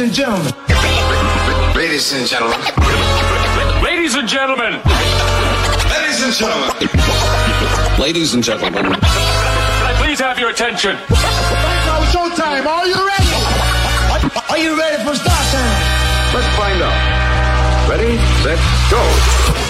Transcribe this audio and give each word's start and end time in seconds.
and 0.00 0.12
gentlemen. 0.14 0.52
Ladies 1.76 2.12
and 2.14 2.26
gentlemen. 2.26 2.58
Ladies 3.82 4.14
and 4.14 4.26
gentlemen. 4.26 4.80
Ladies 5.90 6.22
and 6.24 6.32
gentlemen. 6.32 8.00
Ladies 8.00 8.34
and 8.34 8.42
gentlemen. 8.42 8.84
Can 8.84 8.94
I 8.94 9.94
please 10.02 10.18
have 10.20 10.38
your 10.38 10.48
attention? 10.48 10.96
It's 10.96 12.14
showtime. 12.14 12.64
Are 12.64 12.86
you 12.86 12.94
ready? 12.94 13.34
Are 14.48 14.58
you 14.58 14.78
ready 14.78 15.04
for 15.04 15.14
start 15.14 15.46
time? 15.52 16.34
Let's 16.34 16.56
find 16.56 16.80
out. 16.80 17.90
Ready, 17.90 18.16
set, 18.42 18.58
go. 18.90 19.69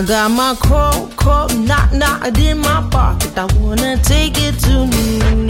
I 0.00 0.02
got 0.02 0.30
my 0.30 0.54
coat, 0.54 1.14
coat, 1.14 1.54
not, 1.58 1.92
not 1.92 2.38
in 2.38 2.56
my 2.56 2.88
pocket. 2.90 3.36
I 3.36 3.44
wanna 3.58 3.98
take 4.02 4.32
it 4.38 4.58
to 4.60 4.86
New 4.86 5.49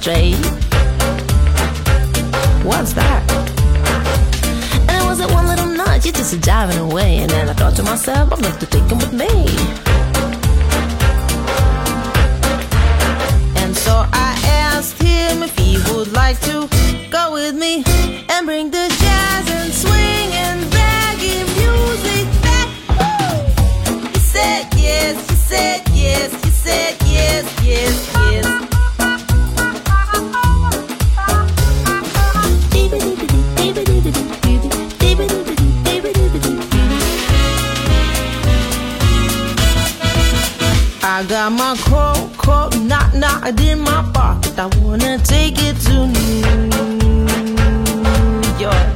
with. 0.00 0.32
What's 2.64 2.94
that? 2.94 3.22
And 4.88 5.02
it 5.02 5.04
wasn't 5.04 5.30
one 5.32 5.46
little 5.46 5.66
nudge, 5.66 6.06
it's 6.06 6.18
just 6.18 6.32
a 6.32 6.36
jiving 6.38 6.80
away. 6.90 7.18
And 7.18 7.30
then 7.30 7.48
I 7.50 7.52
thought 7.52 7.76
to 7.76 7.82
myself, 7.82 8.32
I'm 8.32 8.40
love 8.40 8.58
to 8.60 8.66
take 8.66 8.84
him 8.84 8.98
with 8.98 9.12
me. 9.12 9.28
And 13.60 13.76
so 13.76 14.06
I 14.12 14.40
asked 14.72 15.02
him 15.02 15.42
if 15.42 15.56
he 15.58 15.76
would 15.92 16.12
like 16.12 16.40
to 16.42 16.66
go 17.10 17.32
with 17.32 17.54
me 17.54 17.84
and 18.30 18.46
bring 18.46 18.70
the 18.70 18.86
jazz 19.02 19.50
and 19.50 19.70
swing 19.70 20.28
and 20.44 20.60
reggae 20.72 21.44
music 21.60 22.26
back. 22.40 22.68
Woo! 22.96 24.08
He 24.08 24.18
said 24.18 24.64
yes, 24.76 25.28
he 25.28 25.36
said 25.36 25.88
yes, 25.92 26.44
he 26.44 26.50
said 26.50 26.96
yes, 27.04 27.44
yes, 27.62 28.19
got 41.56 41.76
my 41.76 41.82
coat, 41.82 42.36
coat, 42.36 42.76
not, 42.80 43.14
not 43.14 43.60
in 43.60 43.80
my 43.80 44.08
pocket. 44.12 44.58
I 44.58 44.66
wanna 44.80 45.18
take 45.18 45.56
it 45.58 45.76
to 45.86 46.06
New 46.06 46.40
York. 48.58 48.86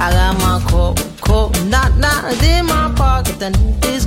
I 0.00 0.10
got 0.12 0.38
my 0.38 0.60
coat, 0.68 1.00
coat, 1.20 1.64
not, 1.64 1.96
not 1.96 2.42
in 2.42 2.66
my 2.66 2.92
pocket, 2.96 3.42
and 3.42 3.56
it's 3.84 4.06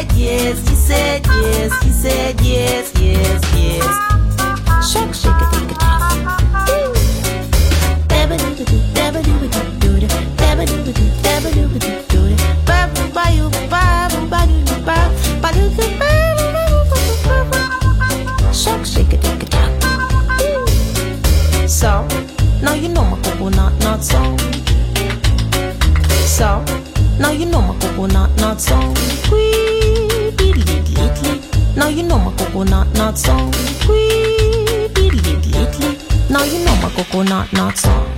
said 0.00 0.12
yes, 0.16 0.68
he 0.68 0.74
said 0.74 1.26
yes, 1.26 1.82
he 1.82 1.90
said 1.90 2.40
yes, 2.40 2.92
yes, 2.98 3.42
yes. 3.54 3.84
Shake, 4.90 5.14
shake 5.14 5.42
it, 5.42 5.52
take 5.52 5.70
it, 5.70 5.76
Shake, 18.54 18.86
shake 18.86 19.12
it, 19.12 19.22
take 19.22 19.42
it, 19.42 19.50
So, 21.68 22.06
now 22.62 22.74
you 22.74 22.88
know 22.88 23.04
my 23.04 23.20
coconut 23.22 23.72
nut 23.80 24.02
song. 24.02 24.38
So, 26.26 26.64
now 27.18 27.30
you 27.32 27.46
know 27.46 27.60
my 27.60 27.78
coconut 27.80 28.30
nut 28.36 28.60
song. 28.60 28.96
You 32.00 32.08
know 32.08 32.18
my 32.18 32.34
coconut 32.36 32.92
nut 32.94 33.18
song. 33.18 33.50
Wee, 33.88 34.88
diddly, 34.94 35.36
diddly. 35.52 36.30
Now 36.30 36.44
you 36.44 36.64
know 36.64 36.74
my 36.76 36.88
coconut 36.90 37.52
nut 37.52 37.76
song. 37.76 38.10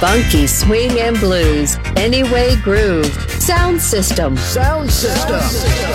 Funky 0.00 0.46
swing 0.46 1.00
and 1.00 1.18
blues. 1.18 1.76
Anyway 1.96 2.56
groove. 2.62 3.12
Sound 3.40 3.80
system. 3.80 4.36
Sound 4.36 4.90
system. 4.90 5.40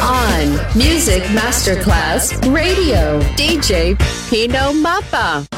On 0.01 0.47
Music 0.77 1.23
Masterclass 1.31 2.33
Radio. 2.53 3.21
DJ 3.37 3.97
Pino 4.29 4.73
Mappa. 4.73 5.56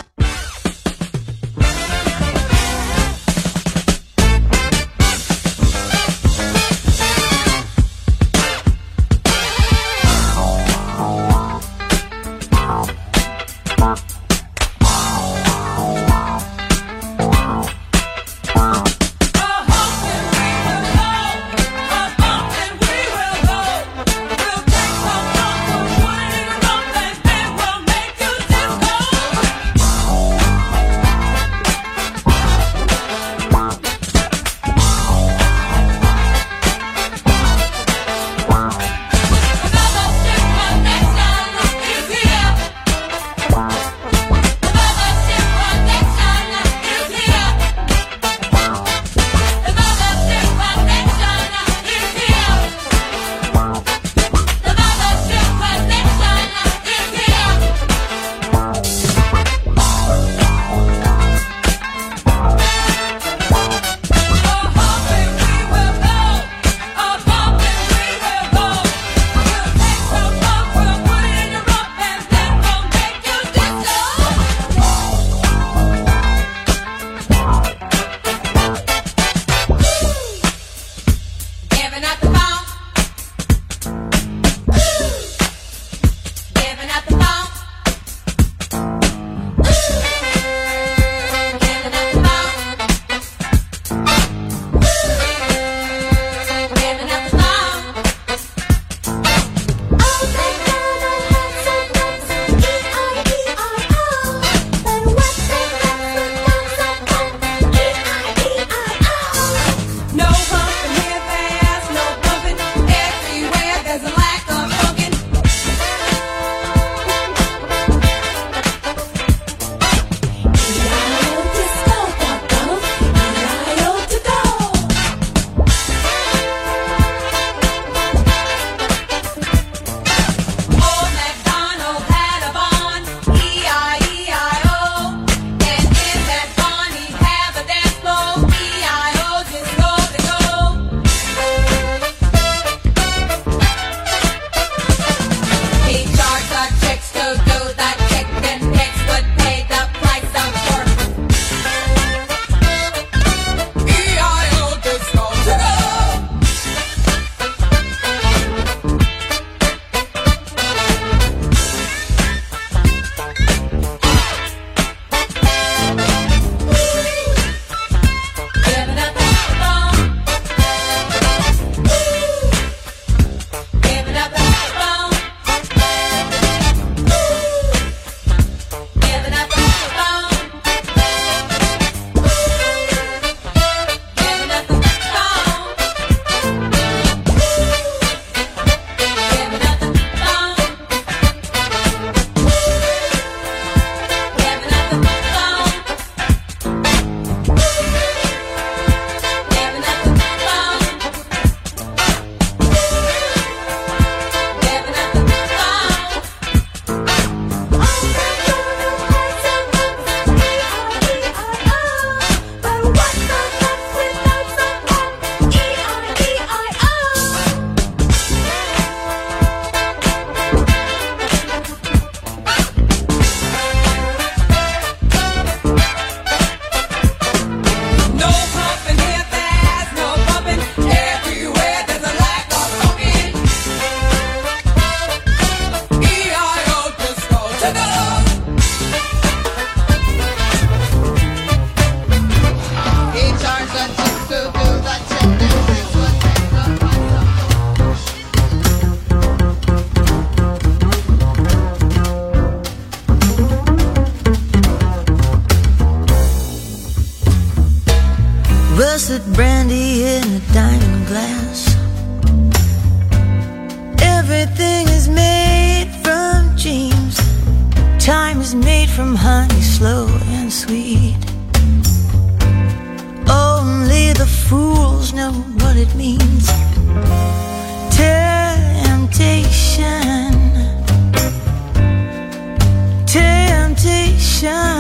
Temptation. 284.39 284.78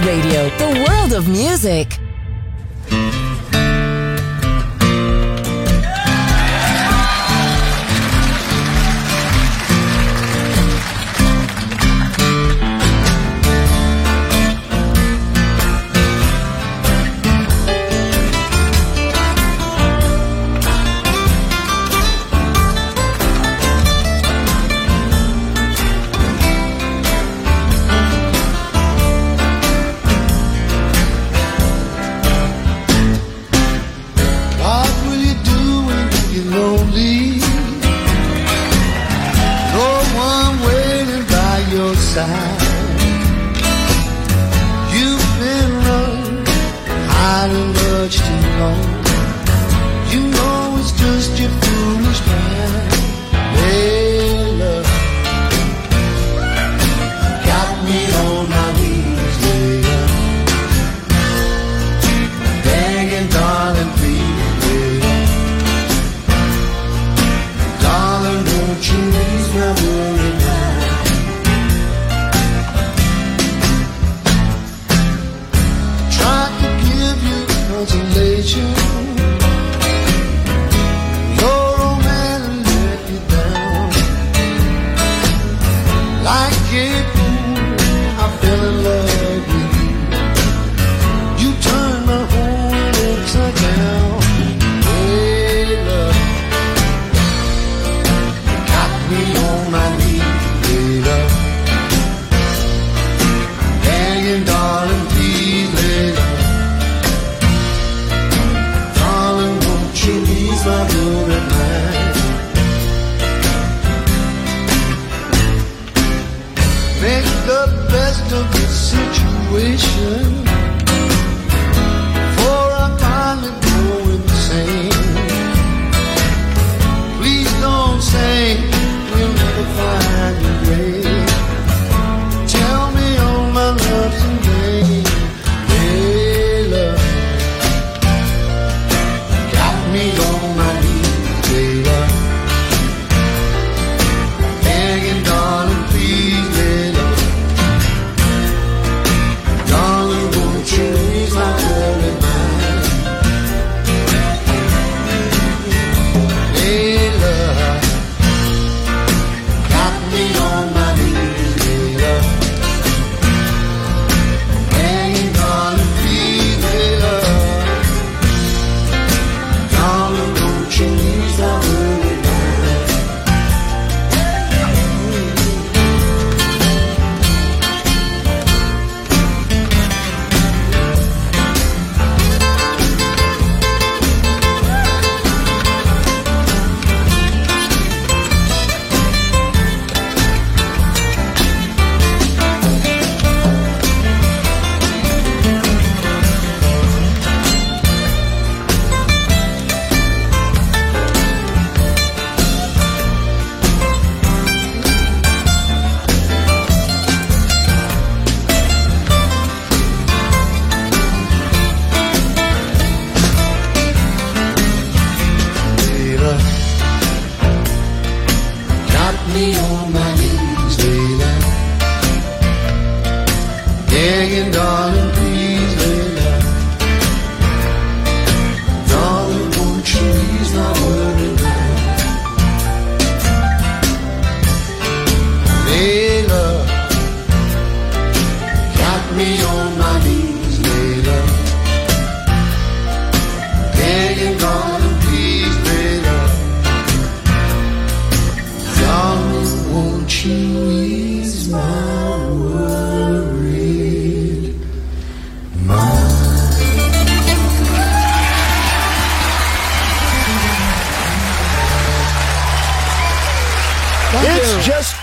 Radio, 0.00 0.57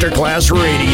Masterclass 0.00 0.50
Radio. 0.50 0.89